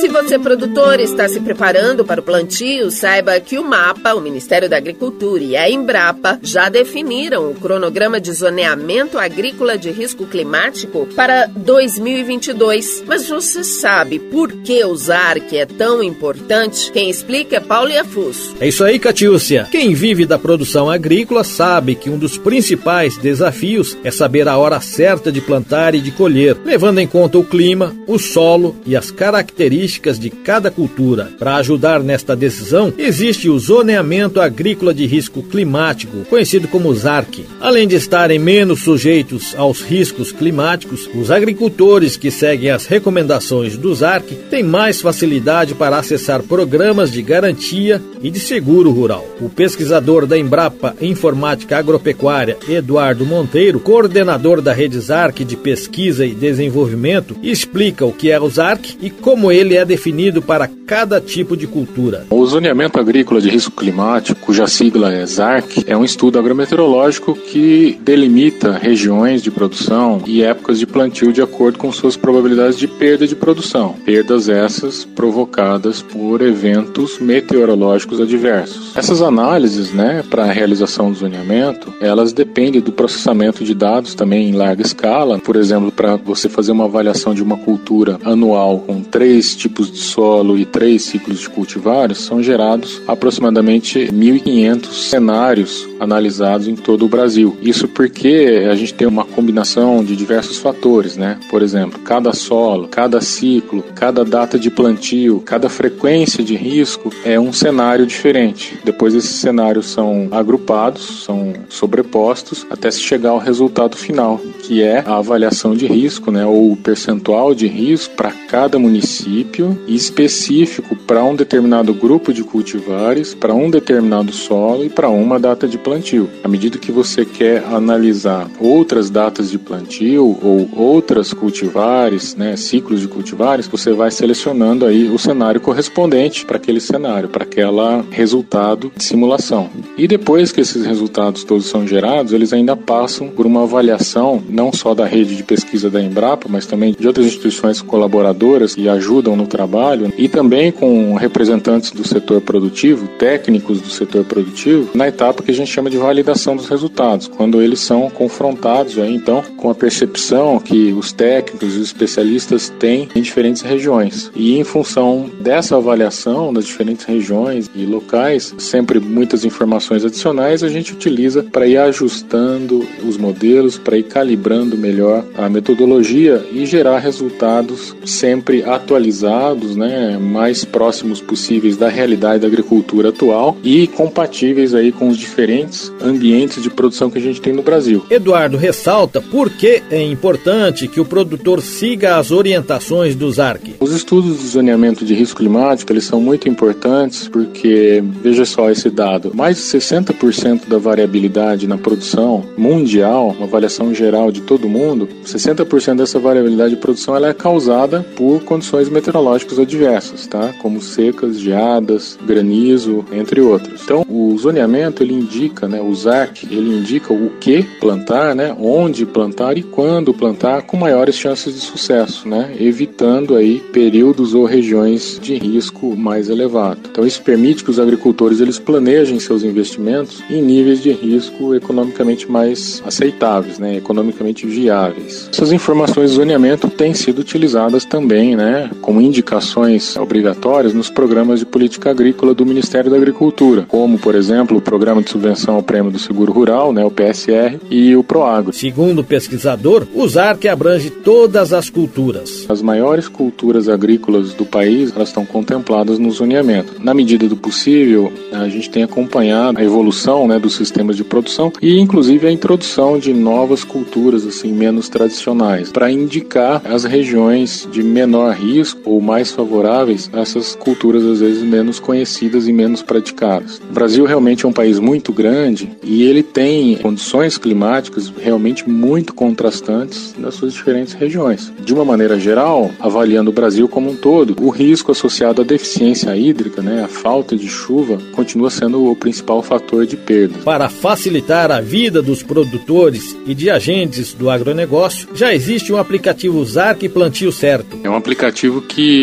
Se 0.07 0.13
você, 0.13 0.39
produtor, 0.39 1.01
está 1.01 1.27
se 1.27 1.37
preparando 1.41 2.05
para 2.05 2.21
o 2.21 2.23
plantio, 2.23 2.89
saiba 2.89 3.37
que 3.41 3.59
o 3.59 3.63
MAPA, 3.63 4.15
o 4.15 4.21
Ministério 4.21 4.69
da 4.69 4.77
Agricultura 4.77 5.43
e 5.43 5.57
a 5.57 5.69
Embrapa 5.69 6.39
já 6.41 6.69
definiram 6.69 7.51
o 7.51 7.55
cronograma 7.55 8.17
de 8.17 8.31
zoneamento 8.31 9.19
agrícola 9.19 9.77
de 9.77 9.91
risco 9.91 10.25
climático 10.25 11.09
para 11.13 11.47
2022. 11.47 13.03
Mas 13.05 13.27
você 13.27 13.65
sabe 13.65 14.17
por 14.17 14.49
que 14.49 14.81
o 14.85 14.95
ZARC 14.95 15.51
é 15.51 15.65
tão 15.65 16.01
importante? 16.01 16.89
Quem 16.93 17.09
explica 17.09 17.57
é 17.57 17.59
Paulo 17.59 17.91
Iafuso. 17.91 18.55
É 18.61 18.67
isso 18.69 18.85
aí, 18.85 18.97
Catiúcia. 18.99 19.67
Quem 19.69 19.93
vive 19.93 20.25
da 20.25 20.39
produção 20.39 20.89
agrícola 20.89 21.43
sabe 21.43 21.95
que 21.95 22.09
um 22.09 22.17
dos 22.17 22.37
principais 22.37 23.17
desafios 23.17 23.97
é 24.05 24.09
saber 24.09 24.47
a 24.47 24.55
hora 24.55 24.79
certa 24.79 25.33
de 25.33 25.41
plantar 25.41 25.93
e 25.95 25.99
de 25.99 26.11
colher, 26.11 26.55
levando 26.63 26.99
em 26.99 27.07
conta 27.07 27.37
o 27.37 27.43
clima, 27.43 27.93
o 28.07 28.17
solo 28.17 28.73
e 28.85 28.95
as 28.95 29.11
características 29.11 29.96
características 29.97 30.19
de 30.19 30.29
cada 30.29 30.71
cultura. 30.71 31.31
Para 31.37 31.57
ajudar 31.57 32.01
nesta 32.01 32.35
decisão, 32.35 32.93
existe 32.97 33.49
o 33.49 33.59
Zoneamento 33.59 34.39
Agrícola 34.39 34.93
de 34.93 35.05
Risco 35.05 35.43
Climático, 35.43 36.25
conhecido 36.29 36.67
como 36.67 36.93
ZARC. 36.93 37.45
Além 37.59 37.87
de 37.87 37.95
estarem 37.95 38.39
menos 38.39 38.81
sujeitos 38.81 39.55
aos 39.57 39.81
riscos 39.81 40.31
climáticos, 40.31 41.09
os 41.13 41.31
agricultores 41.31 42.15
que 42.15 42.31
seguem 42.31 42.69
as 42.69 42.85
recomendações 42.85 43.77
do 43.77 43.93
ZARC 43.93 44.35
têm 44.49 44.63
mais 44.63 45.01
facilidade 45.01 45.73
para 45.73 45.97
acessar 45.97 46.43
programas 46.43 47.11
de 47.11 47.21
garantia 47.21 48.01
e 48.21 48.29
de 48.29 48.39
seguro 48.39 48.91
rural. 48.91 49.25
O 49.41 49.49
pesquisador 49.49 50.25
da 50.25 50.37
Embrapa 50.37 50.95
Informática 51.01 51.77
Agropecuária, 51.77 52.57
Eduardo 52.67 53.25
Monteiro, 53.25 53.79
coordenador 53.79 54.61
da 54.61 54.73
rede 54.73 54.99
ZARC 54.99 55.43
de 55.43 55.55
pesquisa 55.55 56.25
e 56.25 56.33
desenvolvimento, 56.33 57.35
explica 57.41 58.05
o 58.05 58.13
que 58.13 58.31
é 58.31 58.39
o 58.39 58.49
ZARC 58.49 58.97
e 59.01 59.09
como 59.09 59.51
ele 59.51 59.75
é 59.75 59.85
definido 59.87 60.41
para 60.41 60.67
cada 60.67 61.19
tipo 61.19 61.57
de 61.57 61.65
cultura. 61.65 62.25
O 62.29 62.45
zoneamento 62.45 62.99
agrícola 62.99 63.41
de 63.41 63.49
risco 63.49 63.71
climático, 63.71 64.39
cuja 64.41 64.67
sigla 64.67 65.13
é 65.13 65.25
ZARC, 65.25 65.83
é 65.87 65.97
um 65.97 66.05
estudo 66.05 66.37
agrometeorológico 66.37 67.33
que 67.33 67.99
delimita 68.01 68.77
regiões 68.77 69.41
de 69.41 69.49
produção 69.49 70.21
e 70.25 70.43
épocas 70.43 70.77
de 70.79 70.85
plantio 70.85 71.31
de 71.31 71.41
acordo 71.41 71.79
com 71.79 71.91
suas 71.91 72.17
probabilidades 72.17 72.77
de 72.77 72.87
perda 72.87 73.25
de 73.25 73.35
produção. 73.35 73.95
Perdas 74.05 74.49
essas 74.49 75.05
provocadas 75.05 76.01
por 76.01 76.41
eventos 76.41 77.19
meteorológicos 77.19 78.19
adversos. 78.19 78.95
Essas 78.95 79.21
análises, 79.21 79.93
né, 79.93 80.23
para 80.29 80.43
a 80.43 80.51
realização 80.51 81.11
do 81.11 81.17
zoneamento, 81.17 81.93
elas 82.01 82.33
dependem 82.33 82.81
do 82.81 82.91
processamento 82.91 83.63
de 83.63 83.73
dados 83.73 84.15
também 84.15 84.49
em 84.49 84.53
larga 84.53 84.81
escala. 84.81 85.39
Por 85.39 85.55
exemplo, 85.55 85.91
para 85.91 86.15
você 86.15 86.49
fazer 86.49 86.71
uma 86.71 86.85
avaliação 86.85 87.33
de 87.33 87.43
uma 87.43 87.57
cultura 87.57 88.19
anual 88.23 88.79
com 88.79 89.01
três 89.01 89.55
tipos 89.55 89.66
de 89.67 89.99
solo 89.99 90.57
e 90.57 90.65
três 90.65 91.03
ciclos 91.03 91.39
de 91.39 91.49
cultivares, 91.49 92.19
são 92.19 92.41
gerados 92.41 93.01
aproximadamente 93.07 94.07
1.500 94.07 94.85
cenários 94.91 95.87
analisados 95.99 96.67
em 96.67 96.75
todo 96.75 97.05
o 97.05 97.09
Brasil. 97.09 97.57
Isso 97.61 97.87
porque 97.87 98.65
a 98.69 98.75
gente 98.75 98.93
tem 98.93 99.07
uma 99.07 99.25
combinação 99.25 100.03
de 100.03 100.15
diversos 100.15 100.57
fatores, 100.57 101.17
né? 101.17 101.39
Por 101.49 101.61
exemplo, 101.61 101.99
cada 101.99 102.33
solo, 102.33 102.87
cada 102.87 103.21
ciclo, 103.21 103.83
cada 103.95 104.23
data 104.23 104.57
de 104.57 104.69
plantio, 104.69 105.41
cada 105.45 105.69
frequência 105.69 106.43
de 106.43 106.55
risco 106.55 107.11
é 107.23 107.39
um 107.39 107.51
cenário 107.53 108.05
diferente. 108.05 108.77
Depois 108.83 109.13
esses 109.13 109.35
cenários 109.35 109.87
são 109.87 110.27
agrupados, 110.31 111.23
são 111.23 111.53
sobrepostos 111.69 112.65
até 112.69 112.89
se 112.91 113.01
chegar 113.01 113.31
ao 113.31 113.39
resultado 113.39 113.97
final, 113.97 114.39
que 114.63 114.81
é 114.81 115.03
a 115.05 115.17
avaliação 115.17 115.75
de 115.75 115.87
risco, 115.87 116.31
né, 116.31 116.45
ou 116.45 116.71
o 116.71 116.77
percentual 116.77 117.53
de 117.53 117.67
risco 117.67 118.15
para 118.15 118.31
cada 118.31 118.77
município 118.77 119.56
específico 119.87 120.95
para 120.95 121.23
um 121.23 121.35
determinado 121.35 121.93
grupo 121.93 122.33
de 122.33 122.43
cultivares, 122.43 123.33
para 123.33 123.53
um 123.53 123.69
determinado 123.69 124.31
solo 124.31 124.83
e 124.83 124.89
para 124.89 125.09
uma 125.09 125.39
data 125.39 125.67
de 125.67 125.77
plantio. 125.77 126.29
À 126.43 126.47
medida 126.47 126.77
que 126.77 126.91
você 126.91 127.25
quer 127.25 127.63
analisar 127.65 128.49
outras 128.59 129.09
datas 129.09 129.49
de 129.49 129.57
plantio 129.57 130.37
ou 130.41 130.69
outras 130.75 131.33
cultivares, 131.33 132.35
né, 132.35 132.55
ciclos 132.55 133.01
de 133.01 133.07
cultivares, 133.07 133.67
você 133.67 133.93
vai 133.93 134.11
selecionando 134.11 134.85
aí 134.85 135.09
o 135.09 135.17
cenário 135.17 135.61
correspondente 135.61 136.45
para 136.45 136.57
aquele 136.57 136.79
cenário, 136.79 137.29
para 137.29 137.43
aquela 137.43 138.05
resultado 138.11 138.91
de 138.95 139.03
simulação. 139.03 139.69
E 139.97 140.07
depois 140.07 140.51
que 140.51 140.61
esses 140.61 140.85
resultados 140.85 141.43
todos 141.43 141.65
são 141.67 141.87
gerados, 141.87 142.33
eles 142.33 142.53
ainda 142.53 142.75
passam 142.75 143.29
por 143.29 143.45
uma 143.45 143.63
avaliação 143.63 144.41
não 144.49 144.71
só 144.71 144.93
da 144.93 145.05
rede 145.05 145.35
de 145.35 145.43
pesquisa 145.43 145.89
da 145.89 146.01
Embrapa, 146.01 146.47
mas 146.49 146.65
também 146.65 146.95
de 146.97 147.07
outras 147.07 147.25
instituições 147.25 147.81
colaboradoras 147.81 148.75
que 148.75 148.87
ajudam 148.87 149.35
no 149.35 149.46
trabalho 149.47 150.13
e 150.17 150.27
também 150.27 150.71
com 150.71 151.15
representantes 151.15 151.91
do 151.91 152.07
setor 152.07 152.41
produtivo, 152.41 153.07
técnicos 153.19 153.81
do 153.81 153.89
setor 153.89 154.23
produtivo, 154.25 154.89
na 154.93 155.07
etapa 155.07 155.41
que 155.43 155.51
a 155.51 155.53
gente 155.53 155.71
chama 155.71 155.89
de 155.89 155.97
validação 155.97 156.55
dos 156.55 156.67
resultados, 156.67 157.27
quando 157.27 157.61
eles 157.61 157.79
são 157.79 158.09
confrontados 158.09 158.99
aí, 158.99 159.15
então 159.15 159.43
com 159.55 159.69
a 159.69 159.75
percepção 159.75 160.59
que 160.59 160.93
os 160.93 161.11
técnicos 161.11 161.75
e 161.75 161.79
os 161.79 161.87
especialistas 161.87 162.69
têm 162.79 163.09
em 163.15 163.21
diferentes 163.21 163.61
regiões. 163.61 164.31
E 164.35 164.57
em 164.57 164.63
função 164.63 165.29
dessa 165.39 165.77
avaliação 165.77 166.53
das 166.53 166.65
diferentes 166.65 167.05
regiões 167.05 167.69
e 167.75 167.85
locais, 167.85 168.53
sempre 168.57 168.99
muitas 168.99 169.45
informações 169.45 170.05
adicionais 170.05 170.63
a 170.63 170.69
gente 170.69 170.93
utiliza 170.93 171.43
para 171.43 171.67
ir 171.67 171.77
ajustando 171.77 172.87
os 173.07 173.17
modelos, 173.17 173.77
para 173.77 173.97
ir 173.97 174.03
calibrando 174.03 174.77
melhor 174.77 175.23
a 175.37 175.49
metodologia 175.49 176.45
e 176.51 176.65
gerar 176.65 176.99
resultados 176.99 177.95
sempre 178.05 178.63
atualizados, 178.63 179.36
né, 179.75 180.17
mais 180.17 180.65
próximos 180.65 181.21
possíveis 181.21 181.77
da 181.77 181.89
realidade 181.89 182.41
da 182.41 182.47
agricultura 182.47 183.09
atual 183.09 183.55
e 183.63 183.87
compatíveis 183.87 184.73
aí 184.73 184.91
com 184.91 185.09
os 185.09 185.17
diferentes 185.17 185.91
ambientes 186.01 186.61
de 186.61 186.69
produção 186.69 187.09
que 187.09 187.17
a 187.17 187.21
gente 187.21 187.41
tem 187.41 187.53
no 187.53 187.61
Brasil. 187.61 188.05
Eduardo 188.09 188.57
ressalta 188.57 189.21
por 189.21 189.49
que 189.49 189.83
é 189.91 190.01
importante 190.01 190.87
que 190.87 190.99
o 190.99 191.05
produtor 191.05 191.61
siga 191.61 192.17
as 192.17 192.31
orientações 192.31 193.15
do 193.15 193.31
ZARC. 193.31 193.75
Os 193.79 193.91
estudos 193.91 194.39
de 194.39 194.47
zoneamento 194.47 195.05
de 195.05 195.13
risco 195.13 195.37
climático, 195.37 195.91
eles 195.91 196.05
são 196.05 196.19
muito 196.19 196.49
importantes 196.49 197.27
porque, 197.27 198.03
veja 198.21 198.45
só 198.45 198.69
esse 198.69 198.89
dado, 198.89 199.31
mais 199.35 199.57
de 199.57 199.63
60% 199.63 200.67
da 200.67 200.77
variabilidade 200.77 201.67
na 201.67 201.77
produção 201.77 202.43
mundial, 202.57 203.35
uma 203.37 203.45
avaliação 203.45 203.93
geral 203.93 204.31
de 204.31 204.41
todo 204.41 204.67
mundo, 204.67 205.07
60% 205.25 205.97
dessa 205.97 206.19
variabilidade 206.19 206.75
de 206.75 206.81
produção 206.81 207.15
ela 207.15 207.27
é 207.27 207.33
causada 207.33 208.05
por 208.15 208.43
condições 208.43 208.89
meteorológicas 208.89 209.26
adversas, 209.59 210.27
tá? 210.27 210.53
Como 210.61 210.81
secas, 210.81 211.39
geadas, 211.39 212.17
granizo, 212.25 213.05
entre 213.11 213.41
outros. 213.41 213.81
Então, 213.83 214.05
o 214.07 214.37
zoneamento 214.37 215.03
ele 215.03 215.13
indica, 215.13 215.67
né, 215.67 215.81
o 215.81 215.93
ZARC, 215.93 216.43
ele 216.49 216.75
indica 216.77 217.13
o 217.13 217.31
que 217.39 217.63
plantar, 217.79 218.35
né, 218.35 218.55
onde 218.59 219.05
plantar 219.05 219.57
e 219.57 219.63
quando 219.63 220.13
plantar 220.13 220.63
com 220.63 220.77
maiores 220.77 221.15
chances 221.15 221.53
de 221.53 221.59
sucesso, 221.59 222.27
né, 222.27 222.55
evitando 222.59 223.35
aí 223.35 223.59
períodos 223.71 224.33
ou 224.33 224.45
regiões 224.45 225.19
de 225.21 225.35
risco 225.35 225.95
mais 225.95 226.29
elevado. 226.29 226.79
Então, 226.91 227.05
isso 227.05 227.21
permite 227.21 227.63
que 227.63 227.69
os 227.69 227.79
agricultores 227.79 228.39
eles 228.39 228.59
planejem 228.59 229.19
seus 229.19 229.43
investimentos 229.43 230.23
em 230.29 230.41
níveis 230.41 230.81
de 230.81 230.91
risco 230.91 231.55
economicamente 231.55 232.29
mais 232.29 232.81
aceitáveis, 232.85 233.59
né, 233.59 233.77
economicamente 233.77 234.45
viáveis. 234.45 235.29
Essas 235.31 235.51
informações 235.51 236.11
de 236.11 236.17
zoneamento 236.17 236.69
têm 236.69 236.93
sido 236.93 237.19
utilizadas 237.19 237.85
também, 237.85 238.35
né, 238.35 238.69
como 238.81 239.01
indicações 239.17 239.97
obrigatórias 239.97 240.75
nos 240.75 240.91
programas 240.91 241.39
de 241.39 241.45
política 241.45 241.89
agrícola 241.89 242.35
do 242.35 242.45
Ministério 242.45 242.91
da 242.91 242.97
Agricultura, 242.97 243.65
como, 243.67 243.97
por 243.97 244.13
exemplo, 244.13 244.57
o 244.57 244.61
Programa 244.61 245.01
de 245.01 245.09
Subvenção 245.09 245.55
ao 245.55 245.63
Prêmio 245.63 245.91
do 245.91 245.97
Seguro 245.97 246.31
Rural, 246.31 246.71
né, 246.71 246.85
o 246.85 246.91
PSR, 246.91 247.59
e 247.71 247.95
o 247.95 248.03
PROAGRO. 248.03 248.53
Segundo 248.53 248.99
o 248.99 249.03
pesquisador, 249.03 249.87
o 249.95 250.07
ZARC 250.07 250.45
abrange 250.47 250.91
todas 250.91 251.51
as 251.51 251.67
culturas. 251.67 252.45
As 252.47 252.61
maiores 252.61 253.07
culturas 253.07 253.67
agrícolas 253.67 254.33
do 254.33 254.45
país, 254.45 254.93
elas 254.95 255.09
estão 255.09 255.25
contempladas 255.25 255.97
no 255.97 256.11
zoneamento. 256.11 256.75
Na 256.79 256.93
medida 256.93 257.27
do 257.27 257.35
possível, 257.35 258.13
a 258.31 258.47
gente 258.47 258.69
tem 258.69 258.83
acompanhado 258.83 259.59
a 259.59 259.63
evolução, 259.63 260.27
né, 260.27 260.37
dos 260.37 260.55
sistemas 260.55 260.95
de 260.95 261.03
produção 261.03 261.51
e, 261.59 261.79
inclusive, 261.79 262.27
a 262.27 262.31
introdução 262.31 262.99
de 262.99 263.13
novas 263.13 263.63
culturas, 263.63 264.27
assim, 264.27 264.51
menos 264.51 264.89
tradicionais, 264.89 265.71
para 265.71 265.91
indicar 265.91 266.61
as 266.65 266.83
regiões 266.83 267.67
de 267.71 267.81
menor 267.81 268.35
risco 268.35 268.79
ou 268.85 269.01
mais 269.07 269.31
favoráveis 269.31 270.09
a 270.11 270.19
essas 270.19 270.53
culturas, 270.53 271.05
às 271.05 271.21
vezes, 271.21 271.41
menos 271.41 271.79
conhecidas 271.79 272.45
e 272.45 272.51
menos 272.51 272.81
praticadas. 272.81 273.61
O 273.69 273.73
Brasil 273.73 274.03
realmente 274.03 274.45
é 274.45 274.49
um 274.49 274.51
país 274.51 274.79
muito 274.79 275.13
grande 275.13 275.71
e 275.81 276.03
ele 276.03 276.21
tem 276.21 276.75
condições 276.75 277.37
climáticas 277.37 278.11
realmente 278.21 278.69
muito 278.69 279.13
contrastantes 279.13 280.13
nas 280.17 280.35
suas 280.35 280.51
diferentes 280.51 280.93
regiões. 280.93 281.53
De 281.63 281.73
uma 281.73 281.85
maneira 281.85 282.19
geral, 282.19 282.69
avaliando 282.81 283.31
o 283.31 283.33
Brasil 283.33 283.69
como 283.69 283.91
um 283.91 283.95
todo, 283.95 284.35
o 284.41 284.49
risco 284.49 284.91
associado 284.91 285.41
à 285.41 285.45
deficiência 285.45 286.13
hídrica, 286.17 286.61
né, 286.61 286.83
a 286.83 286.89
falta 286.89 287.37
de 287.37 287.47
chuva, 287.47 287.97
continua 288.11 288.49
sendo 288.49 288.91
o 288.91 288.95
principal 288.95 289.41
fator 289.41 289.85
de 289.85 289.95
perda. 289.95 290.39
Para 290.43 290.67
facilitar 290.67 291.49
a 291.49 291.61
vida 291.61 292.01
dos 292.01 292.21
produtores 292.21 293.15
e 293.25 293.33
de 293.33 293.49
agentes 293.49 294.13
do 294.13 294.29
agronegócio, 294.29 295.07
já 295.13 295.33
existe 295.33 295.71
um 295.71 295.77
aplicativo 295.77 296.43
ZARC 296.43 296.89
Plantio 296.89 297.31
Certo. 297.31 297.77
É 297.85 297.89
um 297.89 297.95
aplicativo 297.95 298.61
que 298.61 298.96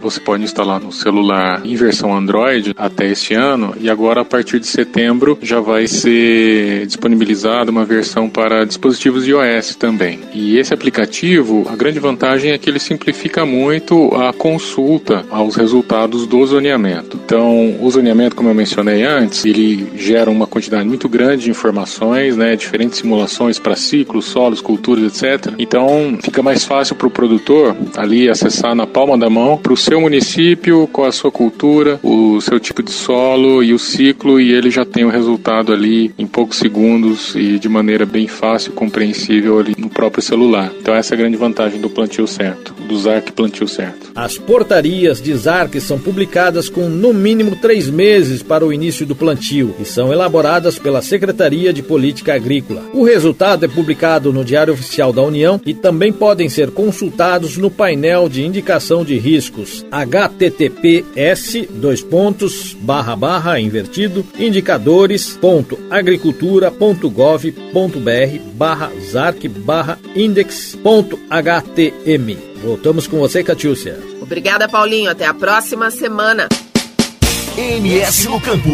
você 0.00 0.20
pode 0.20 0.42
instalar 0.42 0.80
no 0.80 0.92
celular 0.92 1.60
em 1.64 1.74
versão 1.74 2.16
Android 2.16 2.74
até 2.76 3.10
este 3.10 3.34
ano 3.34 3.74
e 3.80 3.88
agora 3.88 4.20
a 4.22 4.24
partir 4.24 4.60
de 4.60 4.66
setembro 4.66 5.38
já 5.42 5.60
vai 5.60 5.86
ser 5.86 6.86
disponibilizada 6.86 7.70
uma 7.70 7.84
versão 7.84 8.28
para 8.28 8.64
dispositivos 8.64 9.26
iOS 9.26 9.74
também. 9.76 10.20
E 10.32 10.58
esse 10.58 10.72
aplicativo, 10.72 11.66
a 11.68 11.76
grande 11.76 11.98
vantagem 11.98 12.52
é 12.52 12.58
que 12.58 12.68
ele 12.68 12.78
simplifica 12.78 13.44
muito 13.44 14.14
a 14.14 14.32
consulta 14.32 15.24
aos 15.30 15.56
resultados 15.56 16.26
do 16.26 16.44
zoneamento. 16.46 17.18
Então, 17.24 17.76
o 17.80 17.90
zoneamento, 17.90 18.36
como 18.36 18.48
eu 18.48 18.54
mencionei 18.54 19.02
antes, 19.02 19.44
ele 19.44 19.86
gera 19.96 20.30
uma 20.30 20.46
quantidade 20.46 20.88
muito 20.88 21.08
grande 21.08 21.44
de 21.44 21.50
informações, 21.50 22.36
né, 22.36 22.56
diferentes 22.56 22.98
simulações 22.98 23.58
para 23.58 23.76
ciclos, 23.76 24.26
solos, 24.26 24.60
culturas, 24.60 25.22
etc. 25.22 25.52
Então, 25.58 26.18
fica 26.22 26.42
mais 26.42 26.64
fácil 26.64 26.96
para 26.96 27.06
o 27.06 27.10
produtor 27.10 27.76
ali 27.96 28.28
acessar 28.28 28.74
na 28.74 28.86
palma 28.86 29.16
da 29.16 29.28
mão 29.28 29.35
para 29.62 29.72
o 29.74 29.76
seu 29.76 30.00
município, 30.00 30.88
qual 30.90 31.06
a 31.06 31.12
sua 31.12 31.30
cultura, 31.30 32.00
o 32.02 32.40
seu 32.40 32.58
tipo 32.58 32.82
de 32.82 32.90
solo 32.90 33.62
e 33.62 33.74
o 33.74 33.78
ciclo, 33.78 34.40
e 34.40 34.50
ele 34.50 34.70
já 34.70 34.82
tem 34.82 35.04
o 35.04 35.10
resultado 35.10 35.74
ali 35.74 36.10
em 36.18 36.26
poucos 36.26 36.56
segundos 36.56 37.34
e 37.34 37.58
de 37.58 37.68
maneira 37.68 38.06
bem 38.06 38.26
fácil, 38.26 38.72
compreensível 38.72 39.58
ali 39.58 39.74
no 39.76 39.90
próprio 39.90 40.22
celular. 40.22 40.72
Então, 40.80 40.94
essa 40.94 41.12
é 41.12 41.16
a 41.16 41.18
grande 41.18 41.36
vantagem 41.36 41.78
do 41.80 41.90
plantio 41.90 42.26
certo, 42.26 42.72
do 42.88 42.98
ZARC 42.98 43.30
plantio 43.32 43.68
certo. 43.68 44.10
As 44.14 44.38
portarias 44.38 45.20
de 45.20 45.34
ZARC 45.34 45.78
são 45.80 45.98
publicadas 45.98 46.70
com 46.70 46.88
no 46.88 47.12
mínimo 47.12 47.56
três 47.56 47.90
meses 47.90 48.42
para 48.42 48.64
o 48.64 48.72
início 48.72 49.04
do 49.04 49.14
plantio 49.14 49.74
e 49.78 49.84
são 49.84 50.10
elaboradas 50.10 50.78
pela 50.78 51.02
Secretaria 51.02 51.74
de 51.74 51.82
Política 51.82 52.34
Agrícola. 52.34 52.82
O 52.94 53.02
resultado 53.04 53.66
é 53.66 53.68
publicado 53.68 54.32
no 54.32 54.42
Diário 54.42 54.72
Oficial 54.72 55.12
da 55.12 55.22
União 55.22 55.60
e 55.66 55.74
também 55.74 56.10
podem 56.10 56.48
ser 56.48 56.70
consultados 56.70 57.58
no 57.58 57.70
painel 57.70 58.30
de 58.30 58.42
indicação 58.42 59.04
de 59.04 59.15
riscos 59.18 59.84
https 59.90 61.66
dois 61.70 62.02
pontos 62.02 62.76
barra 62.80 63.16
barra 63.16 63.60
invertido 63.60 64.24
indicadores 64.38 65.38
ponto 65.40 65.78
agricultura.gov.br 65.90 68.38
barra 68.54 68.92
zarc 69.00 69.48
barra 69.48 69.98
index 70.14 70.76
ponto 70.82 71.18
htm. 71.30 72.36
Voltamos 72.62 73.06
com 73.06 73.18
você, 73.18 73.44
Catiúcia. 73.44 73.98
Obrigada, 74.20 74.68
Paulinho. 74.68 75.10
Até 75.10 75.26
a 75.26 75.34
próxima 75.34 75.90
semana. 75.90 76.48
MS 77.56 78.28
no 78.28 78.40
Campo. 78.40 78.70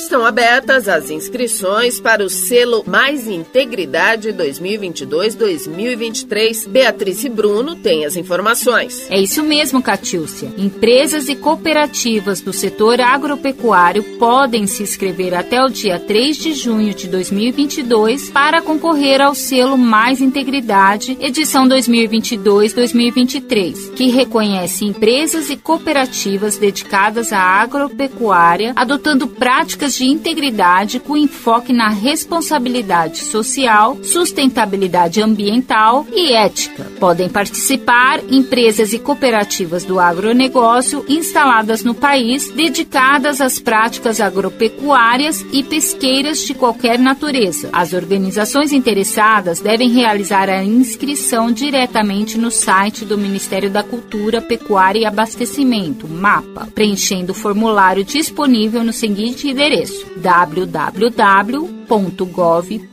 Estão 0.00 0.24
abertas 0.24 0.88
as 0.88 1.10
inscrições 1.10 2.00
para 2.00 2.24
o 2.24 2.30
selo 2.30 2.82
Mais 2.86 3.26
Integridade 3.28 4.32
2022-2023. 4.32 6.66
Beatriz 6.66 7.22
Bruno 7.26 7.76
tem 7.76 8.06
as 8.06 8.16
informações. 8.16 9.06
É 9.10 9.20
isso 9.20 9.42
mesmo, 9.42 9.82
Catiúcia. 9.82 10.50
Empresas 10.56 11.28
e 11.28 11.36
cooperativas 11.36 12.40
do 12.40 12.50
setor 12.50 12.98
agropecuário 13.00 14.02
podem 14.18 14.66
se 14.66 14.82
inscrever 14.82 15.34
até 15.34 15.62
o 15.62 15.68
dia 15.68 16.00
3 16.00 16.38
de 16.38 16.54
junho 16.54 16.94
de 16.94 17.06
2022 17.06 18.30
para 18.30 18.62
concorrer 18.62 19.20
ao 19.20 19.34
selo 19.34 19.76
Mais 19.76 20.22
Integridade 20.22 21.18
edição 21.20 21.68
2022-2023, 21.68 23.92
que 23.92 24.08
reconhece 24.08 24.86
empresas 24.86 25.50
e 25.50 25.58
cooperativas 25.58 26.56
dedicadas 26.56 27.34
à 27.34 27.40
agropecuária 27.40 28.72
adotando 28.74 29.28
práticas 29.28 29.89
de 29.94 30.04
integridade 30.04 31.00
com 31.00 31.16
enfoque 31.16 31.72
na 31.72 31.88
responsabilidade 31.88 33.18
social, 33.24 33.98
sustentabilidade 34.02 35.22
ambiental 35.22 36.06
e 36.12 36.32
ética. 36.32 36.84
Podem 36.98 37.28
participar 37.28 38.20
empresas 38.30 38.92
e 38.92 38.98
cooperativas 38.98 39.84
do 39.84 39.98
agronegócio 39.98 41.04
instaladas 41.08 41.82
no 41.82 41.94
país 41.94 42.50
dedicadas 42.50 43.40
às 43.40 43.58
práticas 43.58 44.20
agropecuárias 44.20 45.44
e 45.52 45.62
pesqueiras 45.62 46.44
de 46.44 46.54
qualquer 46.54 46.98
natureza. 46.98 47.68
As 47.72 47.92
organizações 47.92 48.72
interessadas 48.72 49.60
devem 49.60 49.90
realizar 49.90 50.48
a 50.48 50.64
inscrição 50.64 51.52
diretamente 51.52 52.38
no 52.38 52.50
site 52.50 53.04
do 53.04 53.18
Ministério 53.18 53.70
da 53.70 53.82
Cultura, 53.82 54.40
Pecuária 54.40 55.00
e 55.00 55.06
Abastecimento, 55.06 56.06
MAPA, 56.08 56.68
preenchendo 56.74 57.32
o 57.32 57.34
formulário 57.34 58.04
disponível 58.04 58.84
no 58.84 58.92
seguinte 58.92 59.48
endereço: 59.48 59.79
www 60.24 61.79
www.gov.br 61.90 62.86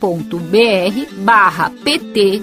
barra 1.24 1.70
pt 1.84 2.42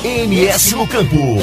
MS 0.03 0.75
no 0.77 0.87
Campo. 0.87 1.37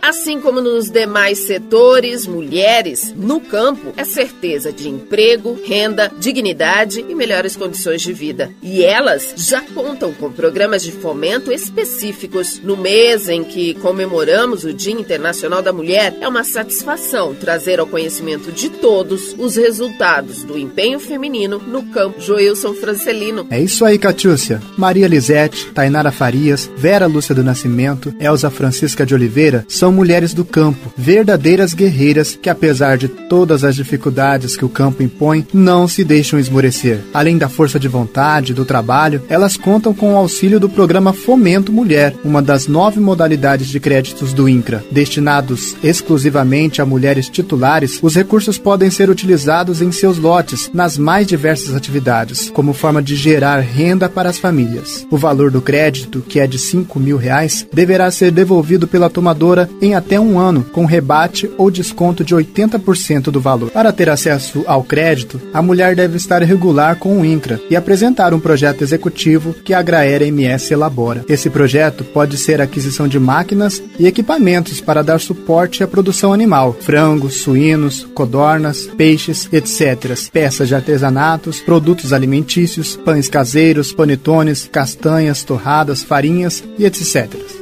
Assim 0.00 0.38
como 0.40 0.60
nos 0.60 0.90
demais 0.90 1.38
setores, 1.38 2.26
mulheres 2.26 3.12
no 3.16 3.40
campo 3.40 3.92
é 3.96 4.04
certeza 4.04 4.70
de 4.70 4.88
emprego, 4.88 5.58
renda, 5.66 6.12
dignidade 6.18 7.04
e 7.08 7.14
melhores 7.14 7.56
condições 7.56 8.02
de 8.02 8.12
vida. 8.12 8.50
E 8.62 8.84
elas 8.84 9.34
já 9.36 9.60
contam 9.60 10.12
com 10.12 10.30
programas 10.30 10.82
de 10.82 10.92
fomento 10.92 11.50
específicos. 11.50 12.60
No 12.62 12.76
mês 12.76 13.28
em 13.28 13.42
que 13.42 13.74
comemoramos 13.74 14.62
o 14.64 14.72
Dia 14.72 14.92
Internacional 14.92 15.62
da 15.62 15.72
Mulher, 15.72 16.16
é 16.20 16.28
uma 16.28 16.44
satisfação 16.44 17.34
trazer 17.34 17.80
ao 17.80 17.86
conhecimento 17.86 18.52
de 18.52 18.68
todos 18.68 19.34
os 19.38 19.56
resultados 19.56 20.44
do 20.44 20.58
empenho 20.58 21.00
feminino 21.00 21.58
no 21.58 21.82
campo. 21.84 22.20
Joilson 22.20 22.74
Francelino. 22.74 23.46
É 23.50 23.60
isso 23.60 23.84
aí, 23.84 23.98
Catiúcia. 23.98 24.62
Maria 24.76 25.08
Lisete, 25.08 25.66
Tainara 25.72 26.12
Farias, 26.12 26.70
Vera 26.76 27.06
Lúcia 27.06 27.33
do 27.34 27.44
Nascimento, 27.44 28.14
Elza 28.18 28.50
Francisca 28.50 29.04
de 29.04 29.14
Oliveira 29.14 29.64
são 29.68 29.92
mulheres 29.92 30.32
do 30.32 30.44
campo, 30.44 30.92
verdadeiras 30.96 31.74
guerreiras 31.74 32.38
que, 32.40 32.48
apesar 32.48 32.96
de 32.96 33.08
todas 33.08 33.64
as 33.64 33.74
dificuldades 33.74 34.56
que 34.56 34.64
o 34.64 34.68
campo 34.68 35.02
impõe, 35.02 35.46
não 35.52 35.88
se 35.88 36.04
deixam 36.04 36.38
esmorecer. 36.38 37.00
Além 37.12 37.36
da 37.36 37.48
força 37.48 37.78
de 37.78 37.88
vontade 37.88 38.54
do 38.54 38.64
trabalho, 38.64 39.22
elas 39.28 39.56
contam 39.56 39.92
com 39.92 40.14
o 40.14 40.16
auxílio 40.16 40.60
do 40.60 40.68
programa 40.68 41.12
Fomento 41.12 41.72
Mulher, 41.72 42.14
uma 42.24 42.40
das 42.40 42.66
nove 42.66 43.00
modalidades 43.00 43.68
de 43.68 43.80
créditos 43.80 44.32
do 44.32 44.48
INCRA. 44.48 44.84
Destinados 44.90 45.76
exclusivamente 45.82 46.80
a 46.80 46.86
mulheres 46.86 47.28
titulares, 47.28 47.98
os 48.02 48.14
recursos 48.14 48.58
podem 48.58 48.90
ser 48.90 49.10
utilizados 49.10 49.82
em 49.82 49.90
seus 49.90 50.18
lotes 50.18 50.70
nas 50.72 50.96
mais 50.96 51.26
diversas 51.26 51.74
atividades, 51.74 52.50
como 52.50 52.72
forma 52.72 53.02
de 53.02 53.16
gerar 53.16 53.60
renda 53.60 54.08
para 54.08 54.28
as 54.28 54.38
famílias. 54.38 55.06
O 55.10 55.16
valor 55.16 55.50
do 55.50 55.60
crédito, 55.60 56.20
que 56.20 56.40
é 56.40 56.46
de 56.46 56.58
5 56.58 56.98
mil 57.00 57.16
reais, 57.24 57.66
deverá 57.72 58.10
ser 58.10 58.30
devolvido 58.30 58.86
pela 58.86 59.10
tomadora 59.10 59.68
em 59.80 59.94
até 59.94 60.20
um 60.20 60.38
ano, 60.38 60.64
com 60.72 60.84
rebate 60.84 61.50
ou 61.56 61.70
desconto 61.70 62.22
de 62.22 62.34
80% 62.34 63.24
do 63.30 63.40
valor. 63.40 63.70
Para 63.70 63.92
ter 63.92 64.08
acesso 64.08 64.62
ao 64.66 64.84
crédito, 64.84 65.40
a 65.52 65.62
mulher 65.62 65.96
deve 65.96 66.16
estar 66.16 66.42
regular 66.42 66.96
com 66.96 67.20
o 67.20 67.24
INCRA 67.24 67.60
e 67.70 67.76
apresentar 67.76 68.34
um 68.34 68.40
projeto 68.40 68.82
executivo 68.82 69.54
que 69.64 69.72
a 69.72 69.78
Agraera 69.78 70.26
MS 70.26 70.72
elabora. 70.72 71.24
Esse 71.28 71.48
projeto 71.48 72.04
pode 72.04 72.36
ser 72.36 72.60
aquisição 72.60 73.08
de 73.08 73.18
máquinas 73.18 73.82
e 73.98 74.06
equipamentos 74.06 74.80
para 74.80 75.02
dar 75.02 75.20
suporte 75.20 75.82
à 75.82 75.88
produção 75.88 76.32
animal, 76.32 76.76
frangos, 76.78 77.36
suínos, 77.36 78.06
codornas, 78.14 78.86
peixes, 78.96 79.48
etc., 79.52 80.14
peças 80.30 80.68
de 80.68 80.74
artesanatos, 80.74 81.60
produtos 81.60 82.12
alimentícios, 82.12 82.96
pães 82.96 83.28
caseiros, 83.28 83.92
panetones, 83.92 84.68
castanhas, 84.70 85.42
torradas, 85.42 86.02
farinhas 86.02 86.62
e 86.78 86.84
etc. 86.84 87.13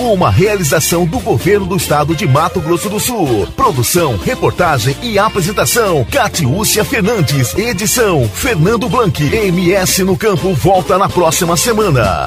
Uma 0.00 0.30
realização 0.30 1.04
do 1.04 1.18
governo 1.20 1.66
do 1.66 1.76
estado 1.76 2.16
de 2.16 2.26
Mato 2.26 2.62
Grosso 2.62 2.88
do 2.88 2.98
Sul. 2.98 3.46
Produção, 3.54 4.16
reportagem 4.16 4.96
e 5.02 5.18
apresentação: 5.18 6.06
Catiúcia 6.10 6.82
Fernandes. 6.82 7.54
Edição: 7.58 8.26
Fernando 8.26 8.88
Blanc. 8.88 9.22
MS 9.22 10.02
no 10.04 10.16
Campo 10.16 10.54
volta 10.54 10.96
na 10.96 11.10
próxima 11.10 11.58
semana. 11.58 12.26